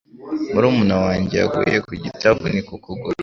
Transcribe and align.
Murumuna 0.53 0.95
wanjye 1.03 1.35
yaguye 1.41 1.77
ku 1.87 1.91
giti 2.01 2.23
avunika 2.31 2.69
ukuguru. 2.77 3.15